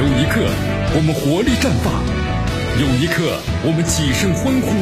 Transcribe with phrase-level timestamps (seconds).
[0.00, 0.40] 有一刻
[0.96, 1.92] 我们活力绽放，
[2.80, 4.72] 有一刻我们起身欢呼，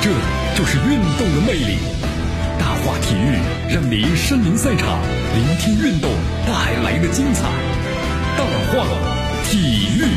[0.00, 0.08] 这
[0.56, 1.76] 就是运动的魅力。
[2.58, 3.36] 大话体育
[3.68, 4.98] 让您身临赛场，
[5.34, 6.10] 聆听运动
[6.46, 7.50] 带来的精彩。
[8.38, 8.86] 大话
[9.44, 10.08] 体育。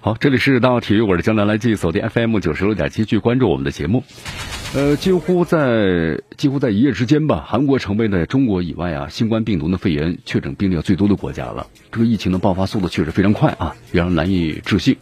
[0.00, 4.02] 好，这里是大话体育，我是江南来继锁定 FM 九十六点七，去关注我们的节目。
[4.72, 11.66] 呃，几乎在几乎在一夜之间吧，韩国成为了中国以外啊新冠病毒的肺炎确诊病例最多的国家了。
[11.90, 14.96] 这个疫情的爆发速度确实非常快啊，让人难以置信。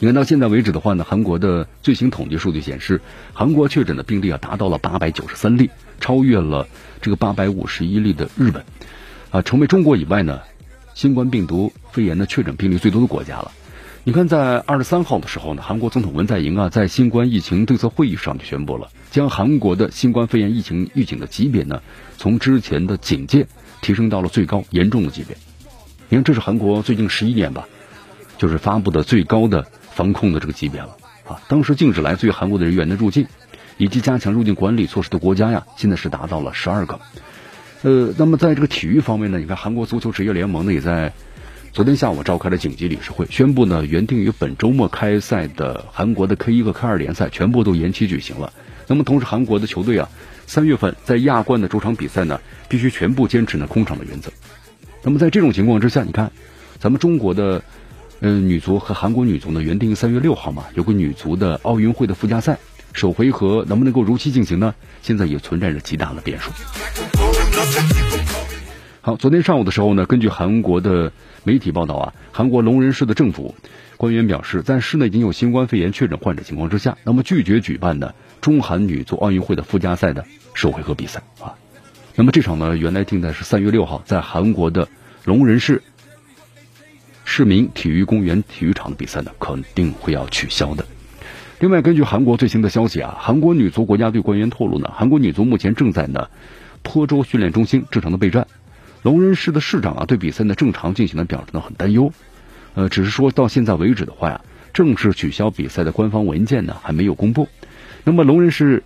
[0.00, 3.00] 你看到现在为止的话呢，韩国的最新统计数据显示，
[3.32, 5.70] 韩国确诊的病例啊达到了八百九十三例，
[6.00, 6.66] 超越了
[7.00, 8.64] 这个八百五十一例的日本，
[9.30, 10.40] 啊，成为中国以外呢
[10.94, 13.52] 新冠病毒肺炎的确诊病例最多的国家了。
[14.06, 21.80] 你看，在二十三号的时候呢，韩国总统文在寅啊，在新冠疫情对策会议上就宣布了，将韩国的新冠肺炎疫情预警的级别呢，
[22.18, 23.46] 从之前的警戒
[23.80, 25.38] 提升到了最高严重的级别。
[26.10, 27.66] 你看，这是韩国最近十一年吧，
[28.36, 31.40] 就是发布的最高的防控的这个级别了啊。
[31.48, 33.26] 当时禁止来自于韩国的人员的入境，
[33.78, 37.00] 以及加强入境管理措施的国家呀，现在是达到了十二个。
[37.80, 41.14] 呃，那么在这个体育方面呢，你看韩国足球职业联盟呢，也在。
[41.74, 48.52] 昨天下午召开了紧急理事会，宣布呢，原定于本周末开赛的韩国的 K 一和 K 二联赛全部都延期举行了。
[48.86, 50.08] 那么同时，韩国的球队啊，
[50.46, 54.30] 三月份在亚冠的主场比赛呢，必须全部坚持呢空场的原则。
[55.02, 56.30] 那么在这种情况之下，你看，
[56.78, 57.60] 咱们中国的
[58.20, 62.56] 嗯女足和韩国女足呢，原定三月六号嘛，有个女足的奥运会的附加赛，
[62.92, 64.72] 首回合能不能够如期进行呢？
[65.02, 66.52] 现在也存在着极大的变数。
[69.04, 73.54] 好，昨天上午的时候呢，根据韩国的媒体报道啊，韩国龙仁市的政府
[73.98, 80.24] 官员表示，在市内已经有新冠肺炎确诊患者情况之下，那么拒绝举办的中韩女足奥运会的附加赛的
[80.54, 81.52] 首回合比赛啊。
[82.14, 84.88] 那么这场呢，原来定在是三月六号在韩国的
[85.26, 85.82] 龙仁市
[87.26, 90.86] 市民体育公园体育场的比赛呢，肯定会要取消的。
[91.60, 96.30] 另外，根据韩国最新的消息啊，韩国女足国家队官员透露呢，韩国女足目前正在呢
[96.82, 98.46] 坡州训练中心正常的备战。
[99.04, 102.10] 龙仁市的市长啊，对比赛呢正常进行的表示呢很担忧，
[102.72, 104.40] 呃，只是说到现在为止的话呀，
[104.72, 107.46] 正式取消比赛的官方文件呢还没有公布。
[108.02, 108.82] 那么龙仁市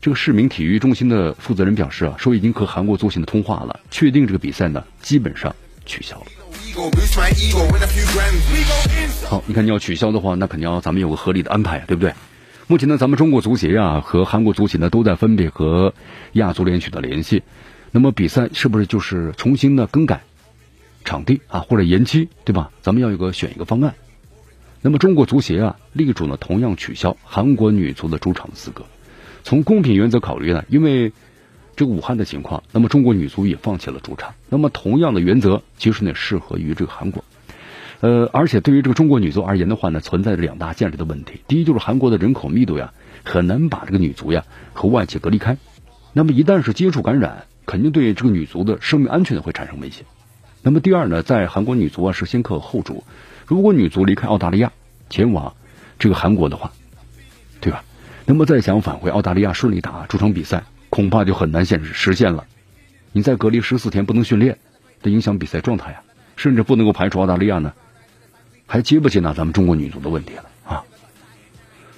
[0.00, 5.54] 这个市民体育中心的负责人表示啊，说已经和韩国足协的通话了，确定这个比赛呢基本上
[5.84, 6.26] 取消了。
[9.26, 12.14] 好，你看你要取消的话，那肯定要咱们有个合理的安排，对不对？
[12.66, 15.92] 目前呢，咱们中国足协呀和韩国足协呢都在分别和
[16.32, 17.42] 亚足联取得联系。
[17.92, 20.22] 那么比赛是不是就是重新的更改
[21.04, 22.70] 场地啊，或者延期，对吧？
[22.82, 23.94] 咱们要有个选一个方案。
[24.82, 28.84] 那么中国足协啊，力主呢同样取消韩国女足的主场资格。
[29.42, 31.12] 从公平原则考虑呢，因为
[31.76, 34.34] 这个武汉的情况，那么中国女足也放弃了主场。
[34.48, 37.24] 那么同样的原则，其实呢适合于这个韩国。
[38.00, 41.40] 呃，而且对于这个中国女足而言的话呢，存在着两大限制的问题。
[41.48, 42.92] 第一就是韩国的人口密度呀，
[43.24, 45.58] 很难把这个女足呀和外界隔离开。
[46.12, 50.02] 那么一旦是接触感染，肯定对这个女足的生命安全会产生威胁。
[50.60, 53.04] 那么第二呢，在韩国女足啊是先客后主，
[53.46, 54.72] 如果女足离开澳大利亚
[55.08, 55.54] 前往
[55.96, 56.72] 这个韩国的话，
[57.60, 57.84] 对吧？
[58.26, 62.44] 那么再想返回澳大利亚顺利打主场比赛，恐怕就很难现实实现了。
[63.12, 64.58] 你在隔离十四天不能训练，
[65.00, 66.02] 这影响比赛状态呀，
[66.34, 67.72] 甚至不能够排除澳大利亚呢
[68.66, 70.49] 还接不接纳咱们中国女足的问题了。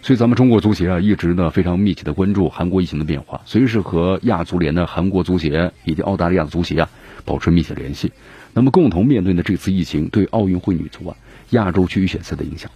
[0.04, 6.90] 所以，咱们中国足协啊，一直呢非常密切的关注韩国疫情的变化，随时和亚足联的韩国足协以及澳大利亚的足协啊
[7.24, 8.10] 保持密切联系。
[8.52, 11.16] 那么，共同面对呢这次疫情对奥运会女足啊
[11.50, 12.68] 亚洲区预选赛的影响，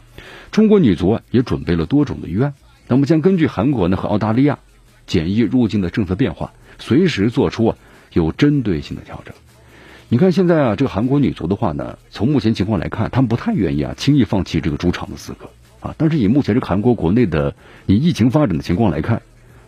[0.53, 2.55] 中国女足啊也准备了多种的预案。
[2.87, 4.61] 那么，将根据韩国呢和澳大利亚
[5.09, 7.77] 检疫入境的政策变化，随时做出啊
[8.13, 9.35] 有针对性的调整。
[10.09, 15.51] 你看，现在啊这个韩国女足的话呢，从目前情况来看，他们不太愿意啊轻易放弃这个主场的资格。
[15.99, 17.55] 但是以目前这韩国国内的
[17.87, 19.23] 以疫情发展的情况来看，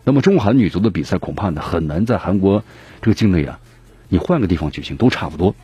[0.05, 2.65] 那么中韩女足的比赛恐怕呢很难在韩国
[3.03, 3.61] 这个境内啊，
[4.09, 5.55] 你换个地方举行都差不多。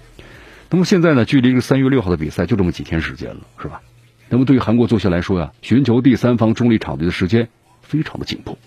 [0.71, 3.81] 那么现在呢，距离这个三月六号的比赛就这么几天时间了，是吧？
[4.29, 7.49] 那么对于韩国足协来说呀，寻求第三方中立场地的时间
[7.81, 8.59] 非常的紧迫。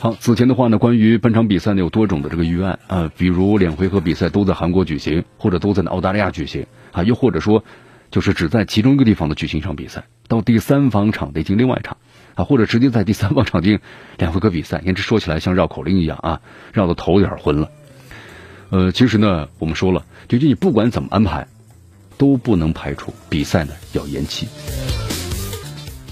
[0.00, 7.62] 好，此前的话呢，关于本场比赛呢有多种的这个预案啊，比如两回合比赛都在韩国举行，或者都在澳大利亚举行啊，又或者说。
[8.10, 11.96] 就是只在其中一个地方的举行一场比赛，到第三方场地进另外一场，
[12.34, 13.80] 啊，或者直接在第三方场地
[14.18, 14.78] 两回合比赛。
[14.78, 16.40] 你看这说起来像绕口令一样啊，
[16.72, 17.70] 绕的头有点昏了。
[18.70, 21.46] 呃，其实呢，我们说了，就你不管怎么安排，
[22.18, 24.48] 都不能排除比赛呢要延期。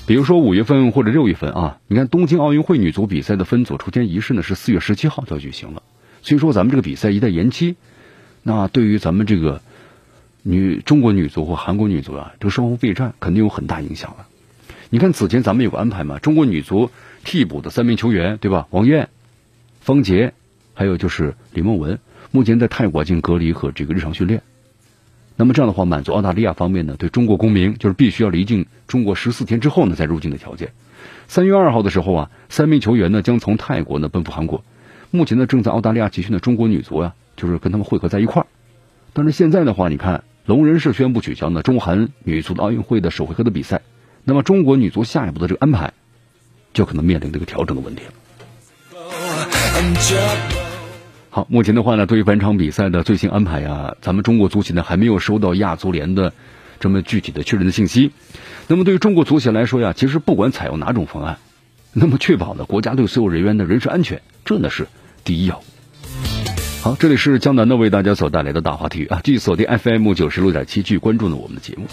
[0.07, 5.83] 比如说五月份或者六月份啊，你看东京奥运会女足比赛的分组抽签仪式呢是四月十七号就要举行了，
[6.23, 7.77] 所以说咱们这个比赛一旦延期，
[8.43, 9.63] 那对于咱们这个
[10.47, 14.27] 女中国女足或韩国女足啊，这个双方备战肯定有很大影响了。
[14.91, 16.91] 你看此前咱们有个安排嘛，中国女足
[17.25, 18.67] 替补的三名球员对吧？
[18.69, 19.09] 王艳、
[19.81, 20.35] 方杰，
[20.75, 21.99] 还有就是李梦雯，
[22.31, 24.43] 目前在泰国进行隔离和这个日常训练。
[25.35, 30.73] 那么这样的话，满足澳大利亚方面呢对中国公民就是必须要离境中国十四天之后呢再入境的条件。
[31.27, 34.63] 三月二号的时候啊，三名球员呢将从泰国呢奔赴韩国，
[35.11, 38.47] 目前呢正在澳大利亚集训的中国女足啊，就是跟他们汇合在一块儿。
[39.15, 43.81] 但是现在的话，你看龙人是宣布取消呢中韩女足的奥运会的首回合的比赛，
[44.25, 45.95] 那么中国女足下一步的这个安排，
[46.75, 48.13] 就可能面临这个调整的问题了。
[51.31, 56.35] 好，目前的话呢，对于本场比赛的最新安排啊，咱们中国足协呢还没有收到亚足联的
[56.79, 58.13] 这么具体的确认的信息。
[58.69, 61.39] 那么对于中国足协来说呀，其实不管采用哪种方案，
[61.95, 64.89] 那么确保呢国家队所有人员的人身安全，这呢是
[65.25, 65.65] 第一要务。
[66.85, 71.87] 好，这里是江南的为大家所带来的大话题啊，继续锁定 FM 九十六点七，继续关注呢我们的节目。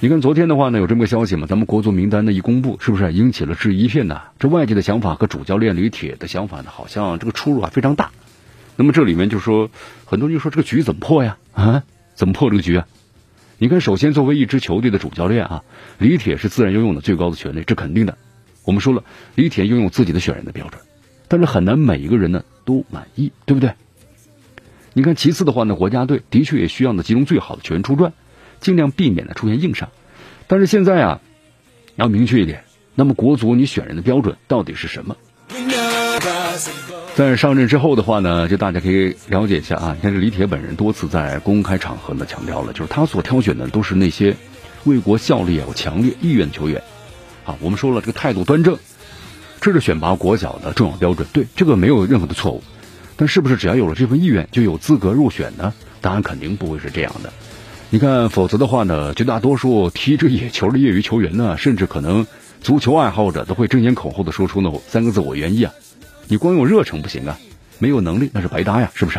[0.00, 1.46] 你看昨天的话呢，有这么个消息嘛？
[1.46, 4.20] 咱们国足名单的一公布，是不是引起了质疑一片呢？
[4.38, 8.10] 这外界的想法和主教练李铁的想法呢，好像这个出入啊非常大。
[8.76, 9.70] 那么这里面就说，
[10.04, 11.38] 很多人就说这个局怎么破呀？
[11.54, 11.84] 啊，
[12.14, 12.86] 怎么破这个局啊？
[13.56, 15.64] 你看，首先作为一支球队的主教练啊，
[15.96, 18.18] 李铁是自然拥有的最高的权利，这肯定的。
[18.66, 19.04] 我们说了，
[19.36, 20.82] 李铁拥有自己的选人的标准，
[21.34, 23.74] 但是很难每一个人呢都满意，对不对？
[24.92, 28.12] 你看，其次的话呢，国家队的确也需要呢集中最好的球员出战。
[28.60, 29.88] 尽量避免呢出现硬伤，
[30.46, 31.20] 但是现在啊，
[31.96, 32.62] 要明确一点，
[32.94, 35.16] 那么国足你选人的标准到底是什么？
[37.16, 39.92] 在上任之后的话呢，就大家可以了解一下啊。
[39.96, 44.36] 你看这李铁本人多次在公开场合呢强调了，就是他所挑选的都是那些
[44.84, 46.80] 为国效力有强烈意愿的球员。
[47.44, 48.78] 啊，我们说了这个态度端正，
[49.64, 51.26] 这是选拔国脚的重要标准。
[51.32, 52.62] 对，这个没有任何的错误。
[53.16, 55.72] 但是不是只要有了这份意愿就有资格入选呢？
[56.02, 57.32] 答案肯定不会是这样的。
[57.88, 62.26] 你看，否则的话呢，绝大多数踢着野球的业余球员呢，甚至可能
[62.60, 65.72] 足球爱好者都会争先恐后的说出呢三个字：“我愿意啊！”
[66.28, 67.38] 你光有热诚不行啊，
[67.78, 69.18] 没有能力那是白搭呀，是不是？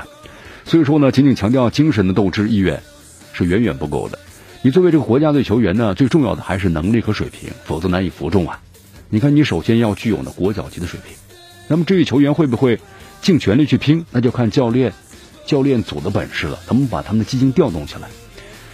[0.64, 2.84] 所以说呢，仅仅强调精神的斗志意愿
[3.34, 4.20] 是远远不够的。
[4.62, 8.60] 你作为这个国家队球员呢，最重要的还是能力和水平，否则难以服众啊。
[9.16, 11.16] 你看，你首先要具有呢国脚级的水平，
[11.70, 12.78] 那么至于球员会不会
[13.22, 14.92] 尽全力去拼，那就看教练、
[15.46, 18.10] 教练组的本事了，能不能把他们的激情调动起来。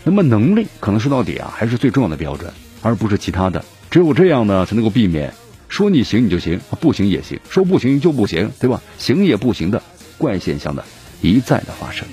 [0.04, 2.52] 那么能力可能说到底啊，还是最重要的标准，
[2.82, 3.64] 而不是其他的。
[3.92, 5.32] 只有这样呢，才能够避免
[5.70, 8.82] 说你行你就行，不行也行；说不行就不行，对吧？
[8.98, 9.84] 行也不行的
[10.18, 10.84] 怪现象的
[11.22, 12.08] 一再的发生。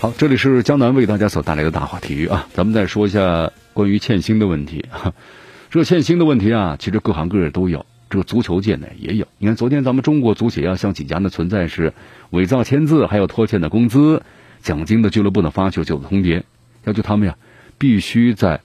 [0.00, 4.86] 好，这里是江南为大家所带来的大话体育啊，咱们再说一下关于欠薪的问题。
[5.68, 9.26] 这欠薪的问题啊，其实各行各业都有，这个足球界呢也有。
[9.38, 11.92] 你看，昨天咱们中国足协啊，向几家呢存在是
[12.30, 14.22] 伪造签字，还有拖欠的工资。
[14.62, 16.44] 奖金的俱乐部呢发去了九个通牒，
[16.84, 17.36] 要求他们呀
[17.76, 18.60] 必须在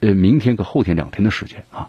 [0.00, 1.88] 呃明天和后天两天的时间啊，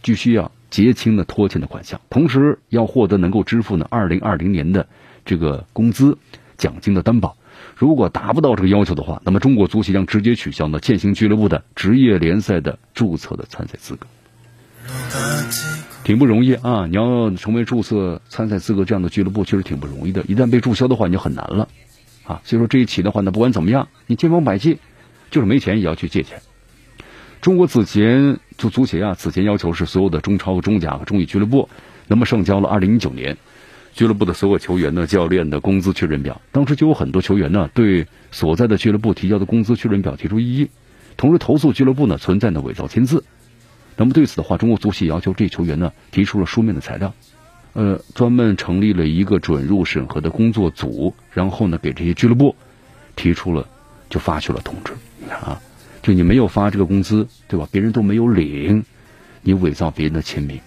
[0.00, 4.86] 必须要结清的拖欠的款项，同时要获得能够支付呢二零二零年的
[5.26, 6.16] 这个工资
[6.56, 7.36] 奖金的担保。
[7.76, 14.06] 如果达不到这个要求的话，那么中国足协将直接取消呢欠薪俱乐部的职业联赛的注册的参赛资格。
[16.04, 16.86] 挺不容易啊！
[16.86, 20.22] 你要成为注册参赛资格这样的俱乐部，确实挺不容易的。
[20.28, 21.66] 一旦被注销的话，你就很难了。
[22.24, 24.78] 啊，所以说这一起的话呢，不管怎么样，你千方百计
[25.30, 26.42] 就是没钱也要去借钱。
[27.40, 31.70] 中国此前就足协啊，此前要求是所有的中超、中甲和中乙俱乐部，
[32.06, 33.38] 那么上交了二零一九年
[33.94, 36.40] 俱乐部的所有球员的教练的工资确认表。
[36.52, 40.70] 当时就有很多球员呢，对所在的俱乐部提交的工资确认表提出异议，
[41.16, 43.24] 同时投诉俱乐部呢存在的伪造签字。
[43.96, 47.14] 那么对此的话，中国足协要求这球员呢提出了书面的材料。
[47.74, 52.54] 呃，专门成立了一个准入审核的工作组，然后呢，给这些俱乐部
[53.16, 53.66] 提出了，
[54.10, 54.92] 就发去了通知。
[55.28, 55.60] 啊，
[56.02, 57.68] 就你没有发这个工资，对吧？
[57.72, 58.84] 别人都没有领，
[59.42, 60.60] 你伪造别人的签名。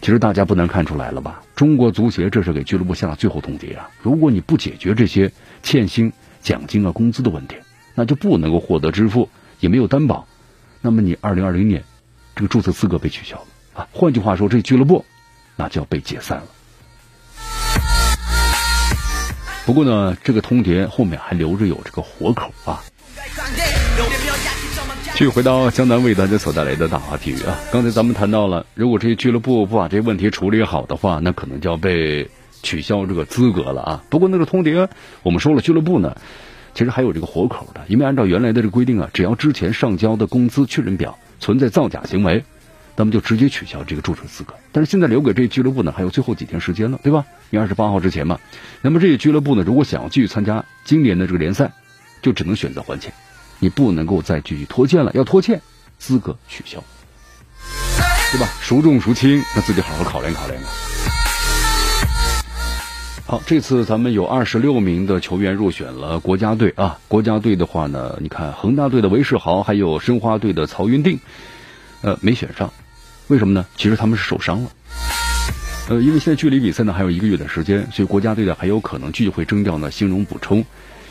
[0.00, 1.42] 其实大家不难看出来了吧？
[1.54, 3.90] 中国足协这是给俱乐部下了最后通牒啊！
[4.02, 7.56] 如果你不解决这些欠薪、奖金啊、工资的问题，
[7.94, 9.28] 那就不能够获得支付，
[9.60, 10.26] 也没有担保，
[10.80, 11.82] 那么你二零二零年
[12.34, 13.46] 这个注册资格被取消了
[13.82, 13.88] 啊！
[13.92, 15.04] 换句话说，这俱乐部。
[15.58, 16.46] 那就要被解散了。
[19.64, 22.84] 不过呢，这个通牒后面还留着有这个活口啊。
[25.16, 32.28] 继续回到江南为大家所带来的大话体育啊，刚才咱们谈到了，如果这些俱乐部不把这个问题处理好的话，那可能就要被
[32.62, 34.04] 取消这个资格了啊。
[34.10, 34.86] 不过那个通牒，
[35.22, 36.14] 我们说了，俱乐部呢，
[36.74, 42.44] 其实还有这个活口的，因为按照原来的这个规定啊，只要之前上交的工资确认表存在造假行为，
[42.94, 44.52] 那么就直接取消这个注册资格。
[44.70, 47.24] 但是现在留给这些俱乐部呢，还有最后几天时间了，对吧？
[47.48, 48.38] 因为二十八号之前嘛。
[48.82, 51.72] 那么这些俱乐部呢，如果想要继续参加今年的这个联赛，
[52.20, 53.14] 就只能选择还钱，
[53.58, 55.60] 你不能够再继续拖欠了，要拖欠
[55.98, 56.82] 资格取消，
[58.32, 58.48] 对吧？
[58.60, 60.68] 孰重孰轻，那自己好好考量考量啊。
[63.26, 66.96] 好，这次咱们有二十六名的球员入选了国家队啊。
[67.08, 71.18] 国家队的话呢，你看恒大队的韦世豪，还有申花队的曹云定，
[72.02, 72.72] 呃，没选上，
[73.26, 73.66] 为什么呢？
[73.76, 74.70] 其实他们是受伤了。
[75.88, 80.64] 呃，因为现在距离比赛呢还有一个月的时间，所以国家队呢还有可能继续会征调呢新荣补充。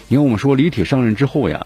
[0.07, 1.65] 因为我们说李铁上任之后呀，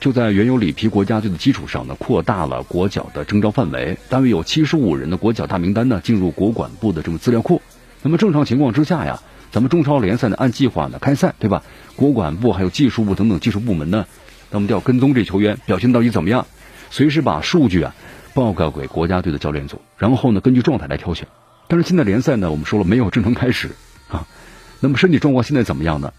[0.00, 7.60] 就在原有里皮国家队的基础上呢，扩大了国脚的征召范围，单位有七十五人的国脚大名单呢进入国管部的这个资料库。
[8.02, 9.20] 那么正常情况之下呀。
[9.52, 11.64] 咱们中超联赛呢，按计划呢开赛，对吧？
[11.96, 14.06] 国管部还有技术部等等技术部门呢，
[14.48, 16.46] 那么就要跟踪这球员表现到底怎么样，
[16.88, 17.92] 随时把数据啊
[18.32, 21.26] 报告给国家队的教练组，然后呢根据状态来挑选。
[21.66, 23.70] 但是现在联赛呢，我们说了没有正常开始
[24.08, 24.24] 啊，
[24.78, 26.12] 那么身体状况现在怎么样呢？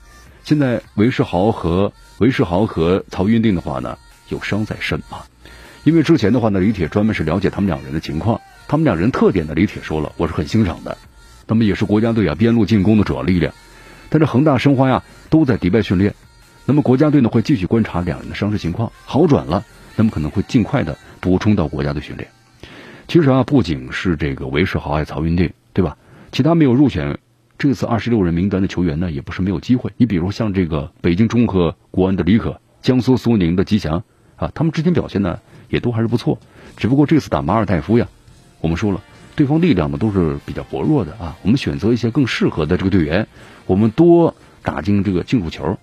[0.43, 3.97] 现在韦世豪和韦世豪和曹云定的话呢，
[4.29, 5.23] 有伤在身啊，
[5.83, 10.97] 因为之前的话呢，李铁专门是了解他们两人的情况，他们两人特点呢，李铁说了，我是很欣赏的。
[11.47, 13.53] 那么也是国家队啊边路进攻的主要力量，
[14.09, 16.13] 但是恒大申花呀都在迪拜训练，
[16.65, 19.63] 那么国家队呢会继续观察两人的伤势情况，好转了，
[19.95, 22.27] 那么可能会尽快的补充到国家队训练。
[23.07, 25.97] 其实啊，不仅是这个韦世豪还有曹云定，对吧？
[26.31, 27.17] 其他没有入选
[27.61, 29.91] 这次二十六人名单的球员呢，也不是没有机会。
[29.95, 34.03] 你比如像这个北京中赫国安的李可，江苏苏宁的吉祥
[34.35, 35.39] 啊，他们之前表现呢
[35.69, 36.39] 也都还是不错，
[36.75, 38.07] 只不过这次打马尔代夫呀，
[38.61, 38.99] 我们说了。
[39.35, 43.27] 对方力量呢都是比较薄弱的啊，我们选择一些更适合的这个队员，
[43.67, 45.77] 我们多打进这个净入球，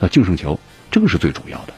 [0.00, 0.58] 啊净胜球，
[0.90, 1.74] 这个是最主要的。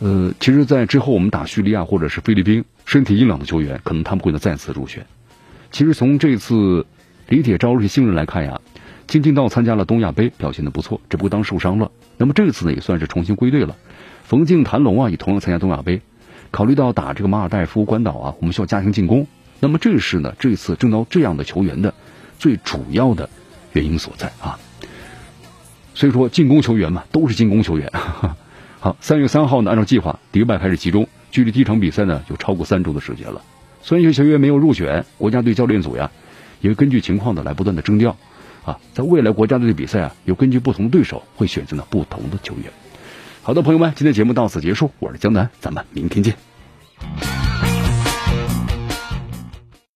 [0.00, 5.06] 呃，其实，在之后我们打叙利亚或者是菲律宾，身体硬朗的球员，可能他们会呢再次入选。
[5.70, 6.84] 其实从这次
[7.28, 8.60] 李铁招入些新人来看呀，
[9.06, 11.90] 金敬道参加了东亚杯，表现的不错，只不过当受伤了。
[12.16, 13.76] 那么这次呢，也算是重新归队了。
[14.24, 16.00] 冯敬、谭龙啊，也同样参加东亚杯。
[16.50, 19.26] 考虑到打这个马尔代夫、关岛啊，我们需要加强进攻。
[19.60, 21.92] 那么这是呢，这次征到这样的球员的
[22.38, 23.28] 最主要的
[23.74, 24.58] 原因所在啊。
[25.94, 27.92] 所以说进攻球员嘛，都是进攻球员。
[28.80, 33.42] 好，三月三号呢，按照计划，迪拜开始集中，距离第一场比赛呢，有超过三周的时间了。
[33.82, 36.10] 虽然有球员没有入选，国家队教练组呀，
[36.60, 38.16] 也会根据情况的来不断的征调
[38.64, 38.78] 啊。
[38.92, 42.64] 在未来国家队的比赛啊，有根据不同的对手会选择呢不同的球员。
[43.42, 46.36] 好的，朋友们，今天节目到此结束，我是江南，咱们明天见。